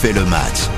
[0.00, 0.68] refait le match.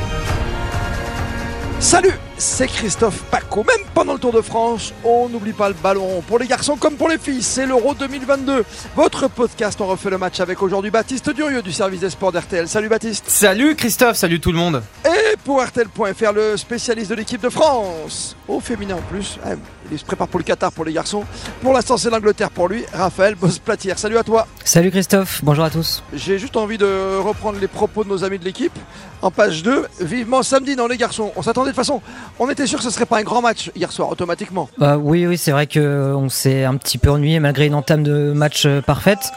[1.79, 2.15] Salut,
[2.63, 3.65] c'est Christophe Paco.
[3.65, 6.23] Même pendant le Tour de France, on n'oublie pas le ballon.
[6.29, 8.65] Pour les garçons comme pour les filles, c'est l'Euro 2022.
[8.95, 12.69] Votre podcast, on refait le match avec aujourd'hui Baptiste Durieux du service des sports d'RTL.
[12.69, 13.25] Salut Baptiste.
[13.27, 14.81] Salut Christophe, salut tout le monde.
[15.05, 19.39] Et pour RTL.fr, le spécialiste de l'équipe de France, au féminin en plus.
[19.45, 19.55] Ah,
[19.91, 21.25] il se prépare pour le Qatar pour les garçons.
[21.63, 22.85] Pour l'instant, c'est l'Angleterre pour lui.
[22.93, 23.99] Raphaël Bosplatière.
[23.99, 24.47] Salut à toi.
[24.65, 26.05] Salut Christophe, bonjour à tous.
[26.15, 28.79] J'ai juste envie de reprendre les propos de nos amis de l'équipe
[29.21, 29.87] en page 2.
[30.01, 31.33] Vivement samedi dans les garçons.
[31.37, 32.01] On s'attendait de toute façon,
[32.39, 34.69] on était sûr que ce serait pas un grand match hier soir automatiquement.
[34.79, 38.33] Bah, oui, oui, c'est vrai qu'on s'est un petit peu ennuyé malgré une entame de
[38.33, 39.33] match euh, parfaite.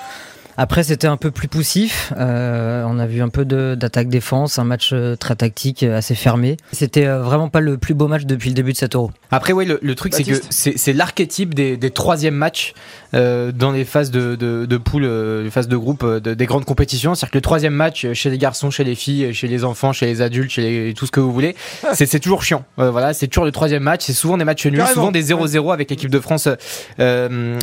[0.58, 2.14] Après, c'était un peu plus poussif.
[2.18, 6.56] Euh, on a vu un peu d'attaque-défense, un match euh, très tactique, euh, assez fermé.
[6.72, 9.12] C'était vraiment pas le plus beau match depuis le début de cet Euro.
[9.32, 12.74] Après, oui, le, truc, c'est que c'est l'archétype des, des troisièmes matchs
[13.14, 17.16] dans les phases de, de, de poule, les phases de groupe des grandes compétitions.
[17.16, 20.06] C'est-à-dire que le troisième match chez les garçons, chez les filles, chez les enfants, chez
[20.06, 21.56] les adultes, chez tout ce que vous voulez,
[21.94, 22.66] c'est toujours chiant.
[22.78, 24.04] voilà, c'est toujours le troisième match.
[24.06, 26.48] C'est souvent des matchs nuls, souvent des 0-0 avec l'équipe de France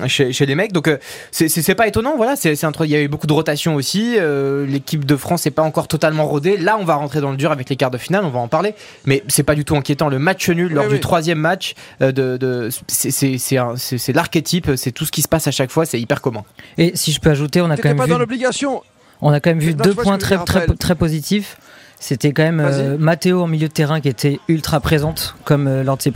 [0.07, 0.73] chez, chez, les mecs.
[0.73, 0.91] Donc,
[1.31, 2.15] c'est pas étonnant.
[2.17, 4.17] Voilà, c'est un il y a eu beaucoup de rotation aussi.
[4.19, 6.57] Euh, l'équipe de France n'est pas encore totalement rodée.
[6.57, 8.49] Là, on va rentrer dans le dur avec les quarts de finale, on va en
[8.49, 8.75] parler.
[9.05, 10.09] Mais c'est pas du tout inquiétant.
[10.09, 15.23] Le match nul lors du troisième match, euh, de, c'est l'archétype, c'est tout ce qui
[15.23, 16.45] se passe à chaque fois, c'est hyper commun.
[16.79, 18.83] Et si je peux ajouter, on a quand même pas vu, dans l'obligation.
[19.21, 21.59] On a quand même vu deux points très, très, très positifs.
[22.01, 25.97] C'était quand même euh, Matteo en milieu de terrain qui était ultra présente, comme lors
[25.97, 26.13] de ses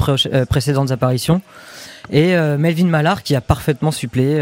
[0.47, 1.41] précédentes apparitions.
[2.11, 4.41] Et Melvin Mallard qui a parfaitement suppléé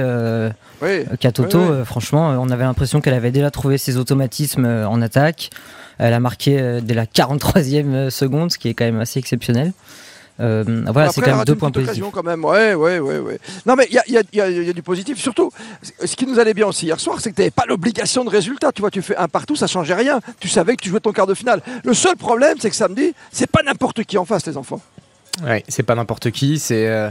[0.82, 1.04] oui.
[1.20, 5.00] Katoto, euh, franchement, euh, on avait l'impression qu'elle avait déjà trouvé ses automatismes euh, en
[5.02, 5.50] attaque.
[5.98, 9.72] Elle a marqué dès la 43e seconde, ce qui est quand même assez exceptionnel.
[10.38, 12.02] voilà, c'est quand même deux points positifs.
[12.12, 12.44] Quand même.
[12.44, 13.38] Ouais, ouais, ouais, ouais.
[13.64, 15.20] Non, mais il y y a, du positif.
[15.20, 15.52] Surtout,
[16.04, 18.30] ce qui nous allait bien aussi hier soir, c'est que tu n'avais pas l'obligation de
[18.30, 18.72] résultat.
[18.72, 20.18] Tu vois, tu fais un partout, ça changeait rien.
[20.40, 21.62] Tu savais que tu jouais ton quart de finale.
[21.84, 24.80] Le seul problème, c'est que samedi, c'est pas n'importe qui en face, les enfants.
[25.42, 26.60] Ouais, c'est pas n'importe qui.
[26.60, 27.10] C'est euh,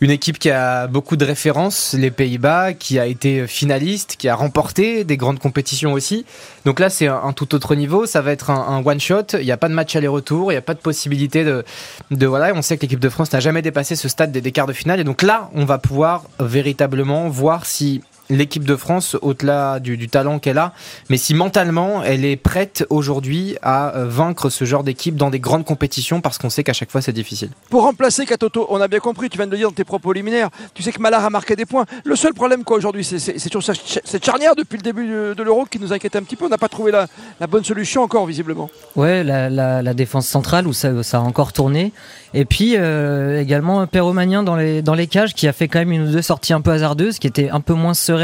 [0.00, 4.34] une équipe qui a beaucoup de références, les Pays-Bas, qui a été finaliste, qui a
[4.34, 6.26] remporté des grandes compétitions aussi.
[6.66, 8.04] Donc là, c'est un, tout autre niveau.
[8.04, 9.38] Ça va être un, one shot.
[9.38, 10.52] Il n'y a pas de match aller-retour.
[10.52, 11.64] Il n'y a pas de possibilité de,
[12.10, 12.52] de voilà.
[12.54, 14.74] On sait que l'équipe de France n'a jamais dépassé ce stade des, des quarts de
[14.74, 15.00] finale.
[15.00, 18.02] Et donc là, on va pouvoir véritablement voir si
[18.36, 20.72] l'équipe de France au-delà du, talent qu'elle a,
[21.10, 25.40] mais si mentalement elle est prête aujourd'hui à euh, vaincre ce genre d'équipe dans des
[25.40, 27.50] grandes compétitions parce qu'on sait qu'à chaque fois c'est difficile.
[27.70, 30.12] Pour remplacer Katoto, on a bien compris, tu viens de le dire dans tes propos
[30.12, 31.86] liminaires, tu sais que Malard a marqué des points.
[32.04, 35.78] Le seul problème quoi aujourd'hui, c'est toujours cette charnière depuis le début de, l'Euro qui
[35.78, 36.46] nous inquiète un petit peu.
[36.46, 37.06] On n'a pas trouvé la,
[37.46, 38.70] bonne solution encore visiblement.
[38.96, 41.92] Ouais, la, défense centrale où ça, a encore tourné.
[42.34, 45.92] Et puis euh, également Perromanien dans les, dans les cages qui a fait quand même
[45.92, 48.21] une ou deux sorties un peu hasardeuses, qui était un peu moins sereine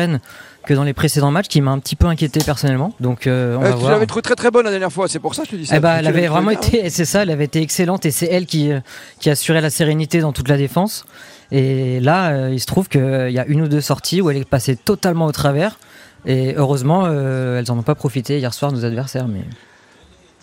[0.69, 2.93] que dans les précédents matchs, qui m'a un petit peu inquiété personnellement.
[3.01, 5.43] Donc, euh, on tu l'avais trouvé très très bonne la dernière fois, c'est pour ça
[5.43, 5.77] que je te dis ça.
[5.77, 8.45] Eh bah, elle avait vraiment été, c'est ça, elle avait été excellente et c'est elle
[8.45, 8.81] qui, euh,
[9.19, 11.07] qui assurait la sérénité dans toute la défense.
[11.51, 14.37] Et là, euh, il se trouve qu'il y a une ou deux sorties où elle
[14.37, 15.79] est passée totalement au travers.
[16.27, 19.29] Et heureusement, elles n'en ont pas profité hier soir, nos adversaires.
[19.29, 19.45] Mais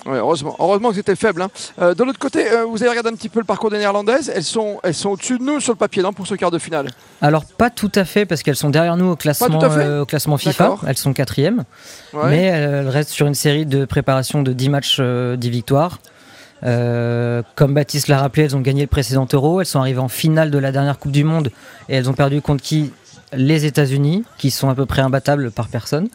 [0.06, 0.56] heureusement.
[0.60, 1.42] heureusement que c'était faible.
[1.42, 1.50] Hein.
[1.82, 4.32] Euh, de l'autre côté, euh, vous avez regardé un petit peu le parcours des Néerlandaises.
[4.34, 6.60] Elles sont, elles sont au-dessus de nous sur le papier, non, pour ce quart de
[6.60, 6.88] finale?
[7.22, 10.38] Alors, pas tout à fait, parce qu'elles sont derrière nous au classement, euh, au classement
[10.38, 10.78] FIFA.
[10.88, 11.64] Elles sont quatrièmes.
[12.14, 16.00] Mais elles restent sur une série de préparation de 10 matchs, 10 victoires.
[16.62, 19.60] comme Baptiste l'a rappelé, elles ont gagné le précédent Euro.
[19.60, 21.52] Elles sont arrivées en finale de la dernière Coupe du Monde
[21.90, 22.92] et elles ont perdu contre qui?
[23.34, 26.08] Les États-Unis, qui sont à peu près imbattables par personne.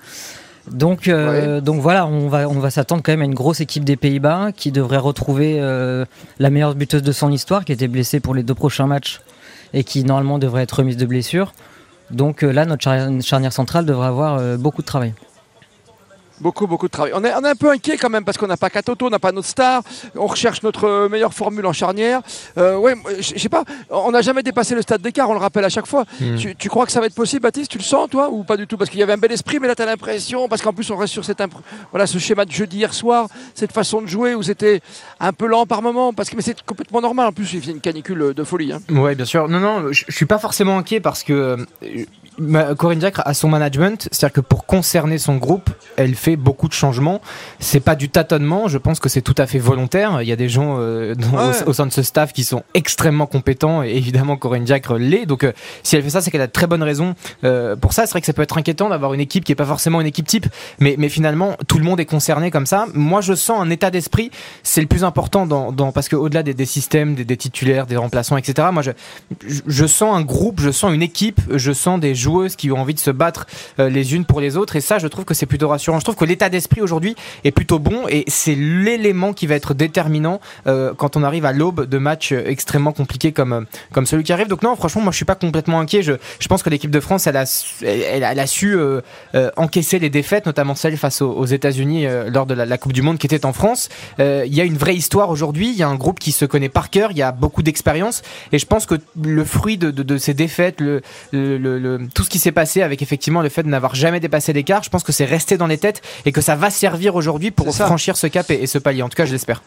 [0.71, 3.84] Donc, euh, donc voilà, on va, on va s'attendre quand même à une grosse équipe
[3.84, 6.04] des Pays-Bas qui devrait retrouver euh,
[6.38, 9.20] la meilleure buteuse de son histoire, qui était blessée pour les deux prochains matchs
[9.72, 11.53] et qui normalement devrait être remise de blessure.
[12.10, 12.82] Donc euh, là, notre
[13.22, 15.15] charnière centrale devrait avoir beaucoup de travail.
[16.40, 17.12] Beaucoup, beaucoup de travail.
[17.14, 19.32] On est, un peu inquiet quand même parce qu'on n'a pas Katoto, on n'a pas
[19.32, 19.82] notre star.
[20.16, 22.20] On recherche notre meilleure formule en charnière.
[22.58, 25.64] Euh, ouais, je sais pas, on n'a jamais dépassé le stade d'écart, on le rappelle
[25.64, 26.04] à chaque fois.
[26.20, 26.36] Hmm.
[26.36, 27.70] Tu, crois que ça va être possible, Baptiste?
[27.70, 28.76] Tu le sens, toi, ou pas du tout?
[28.76, 30.90] Parce qu'il y avait un bel esprit, mais là, tu as l'impression, parce qu'en plus,
[30.90, 31.40] on reste sur cette
[31.90, 34.81] voilà, ce schéma de jeudi hier soir, cette façon de jouer où c'était
[35.19, 37.28] un peu lent par moment, parce que mais c'est complètement normal.
[37.28, 38.72] En plus, il fait une canicule de folie.
[38.72, 38.81] Hein.
[38.90, 39.48] Oui, bien sûr.
[39.48, 42.04] Non, non, je, je suis pas forcément inquiet parce que euh,
[42.76, 46.72] Corinne Diacre a son management, c'est-à-dire que pour concerner son groupe, elle fait beaucoup de
[46.72, 47.20] changements.
[47.58, 50.22] C'est pas du tâtonnement, je pense que c'est tout à fait volontaire.
[50.22, 51.14] Il y a des gens euh,
[51.66, 55.26] au, sein de ce staff qui sont extrêmement compétents et évidemment Corinne Diacre l'est.
[55.26, 55.52] Donc euh,
[55.82, 57.14] si elle fait ça, c'est qu'elle a de très bonnes raisons
[57.44, 58.06] euh, pour ça.
[58.06, 60.06] C'est vrai que ça peut être inquiétant d'avoir une équipe qui est pas forcément une
[60.06, 60.46] équipe type,
[60.78, 62.86] mais, mais finalement tout le monde est concerné comme ça.
[62.94, 64.31] Moi, je sens un état d'esprit,
[64.62, 67.86] c'est le plus important dans, dans parce que au-delà des, des, systèmes, des, des, titulaires,
[67.86, 68.69] des remplaçants, etc.
[68.72, 68.93] Moi, je,
[69.66, 72.79] je sens un groupe, je sens une équipe, je sens des joueurs joueuses qui ont
[72.79, 73.47] envie de se battre
[73.79, 74.77] les unes pour les autres.
[74.77, 75.99] Et ça, je trouve que c'est plutôt rassurant.
[75.99, 79.75] Je trouve que l'état d'esprit aujourd'hui est plutôt bon et c'est l'élément qui va être
[79.75, 84.49] déterminant quand on arrive à l'aube de matchs extrêmement compliqués comme, comme celui qui arrive.
[84.49, 86.03] Donc non, franchement, moi je suis pas complètement inquiet.
[86.03, 87.44] Je, je pense que l'équipe de France, elle a,
[87.82, 88.79] elle, a su
[89.56, 93.27] encaisser les défaites, notamment celle face aux, États-Unis lors de la, Coupe du Monde qui
[93.27, 93.88] était en France.
[94.19, 95.71] Il y a une vraie histoire aujourd'hui.
[95.71, 97.11] Il y a un groupe qui se connaît par cœur.
[97.12, 98.23] Il y a beaucoup d'expérience
[98.53, 102.82] et je pense que le fruit de, ces défaites, le, tout ce qui s'est passé
[102.82, 105.67] avec effectivement le fait de n'avoir jamais dépassé l'écart, je pense que c'est resté dans
[105.67, 109.00] les têtes et que ça va servir aujourd'hui pour franchir ce cap et, ce palier.
[109.00, 109.62] En tout cas, je l'espère.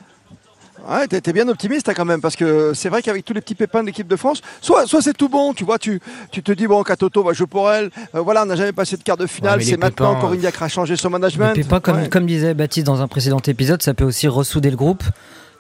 [0.88, 3.56] Ouais, t'es, bien optimiste hein, quand même, parce que c'est vrai qu'avec tous les petits
[3.56, 6.52] pépins de l'équipe de France, soit, soit c'est tout bon, tu vois, tu, tu te
[6.52, 9.18] dis, bon, Katoto va jouer pour elle, euh, voilà, on n'a jamais passé de quart
[9.18, 11.56] de finale, c'est maintenant qu'Aurine Diacre a changé son management.
[11.56, 14.78] Les pépins, comme, comme disait Baptiste dans un précédent épisode, ça peut aussi ressouder le
[14.78, 15.04] groupe.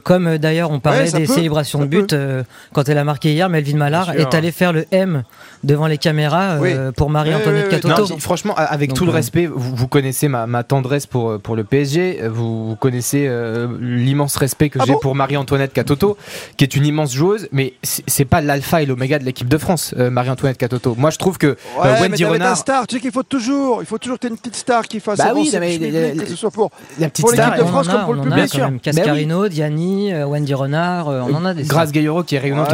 [0.04, 3.50] Comme euh, d'ailleurs on parlait des célébrations de but, euh, quand elle a marqué hier,
[3.50, 5.24] Melvin Mallard est allé faire le M
[5.64, 8.18] devant les caméras euh, pour Marie-Antoinette Catoto.
[8.20, 13.30] franchement, avec tout le respect, vous, connaissez ma, tendresse pour, pour le PSG, vous, connaissez
[13.80, 16.18] l'immense respect que ah j'ai pour Marie-Antoinette Catoto,
[16.58, 19.94] qui est une immense joueuse, mais c'est pas l'alpha et l'oméga de l'équipe de France,
[19.98, 20.96] Marie-Antoinette Catoto.
[20.98, 22.52] Moi je trouve que Wendy Renard.
[22.52, 24.56] un star, tu sais qu'il faut toujours, il faut toujours que tu aies une petite
[24.56, 28.04] star qui fasse bah oui, que ce soit pour, la petite star, de France comme
[28.04, 28.82] pour le public.
[28.82, 29.93] Cascarino, Diani.
[29.94, 31.64] Euh, Wendy Renard, euh, on en a des.
[31.64, 32.74] Grace Gayoro qui est rayonnante.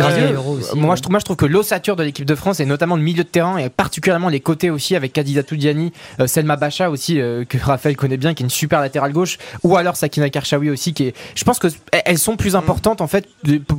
[0.75, 3.01] moi, je trouve, moi, je trouve que l'ossature de l'équipe de France, et notamment le
[3.01, 7.15] milieu de terrain, et particulièrement les côtés aussi, avec Kadida Toudiani, euh, Selma Bacha aussi,
[7.15, 10.93] que Raphaël connaît bien, qui est une super latérale gauche, ou alors Sakina Karchaoui aussi,
[10.93, 11.15] qui est.
[11.35, 11.67] Je pense que
[12.05, 12.57] elles sont plus mm.
[12.57, 13.27] importantes en fait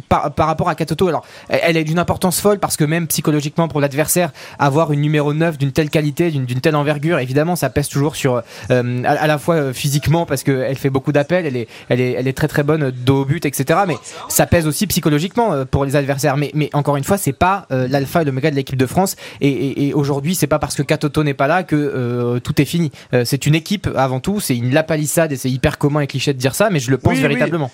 [0.08, 1.08] par, rapport à Katoto.
[1.08, 5.32] Alors, elle est d'une importance folle parce que même psychologiquement pour l'adversaire, avoir une numéro
[5.32, 9.72] 9 d'une telle qualité, d'une telle envergure, évidemment, ça pèse toujours sur à, la fois
[9.72, 12.90] physiquement parce qu'elle fait beaucoup d'appels, elle est, elle est, elle est très très bonne
[12.90, 13.80] dos but, etc.
[13.86, 13.96] Mais
[14.28, 16.36] ça pèse aussi psychologiquement euh, pour les adversaires.
[16.36, 19.16] Mais, mais encore une fois, c'est pas euh, l'alpha et l'oméga de l'équipe de France.
[19.40, 22.90] Et, aujourd'hui, c'est pas parce que Katoto n'est pas là que euh, tout est fini.
[23.24, 24.40] c'est une équipe avant tout.
[24.40, 26.98] C'est une lapalissade et c'est hyper commun et cliché de dire ça, mais je le
[26.98, 27.70] pense véritablement.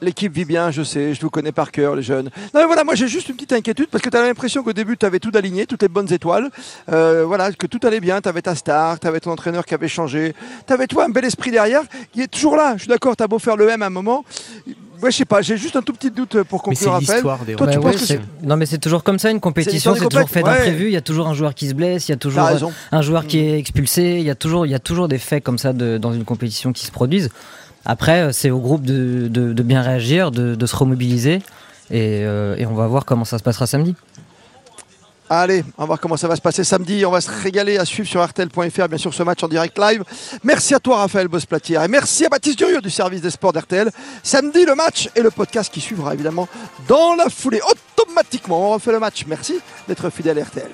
[0.00, 2.30] L'équipe vit bien, je sais, je vous connais par cœur, les jeunes.
[2.54, 4.72] Non, mais voilà, moi j'ai juste une petite inquiétude parce que tu as l'impression qu'au
[4.72, 6.50] début tu avais tout aligné, toutes les bonnes étoiles.
[6.86, 9.88] voilà, que tout allait bien, tu avais ta star, tu avais ton entraîneur qui avait
[9.88, 10.34] changé,
[10.66, 11.82] tu avais toi un bel esprit derrière
[12.12, 12.74] qui est toujours là.
[12.74, 14.24] Je suis d'accord, tu as beau faire le M à un moment.
[15.02, 17.22] Ouais, je sais pas, j'ai juste un tout petit doute pour conclure rappel.
[17.22, 20.28] Toi, tu bah penses que Non, mais c'est toujours comme ça, une compétition, c'est toujours
[20.28, 20.86] fait d'imprévu.
[20.86, 22.48] Il y a toujours un joueur qui se blesse, il y a toujours
[22.92, 25.42] un joueur qui est expulsé, il y a toujours, il y a toujours des faits
[25.44, 27.30] comme ça de, dans une compétition qui se produisent.
[27.86, 31.36] Après, euh, c'est au groupe de, de, bien réagir, de, se remobiliser,
[31.90, 33.94] et, euh, et on va voir comment ça se passera samedi.
[35.28, 37.04] Allez, on va voir comment ça va se passer samedi.
[37.04, 40.04] On va se régaler à suivre sur RTL.fr, bien sûr, ce match en direct live.
[40.44, 41.82] Merci à toi, Raphaël Bosplatière.
[41.82, 43.90] Et merci à Baptiste Durieux du service des sports d'RTL.
[44.22, 46.48] Samedi, le match et le podcast qui suivra, évidemment,
[46.86, 47.60] dans la foulée.
[47.98, 49.24] Automatiquement, on refait le match.
[49.26, 49.58] Merci
[49.88, 50.70] d'être fidèle à RTL.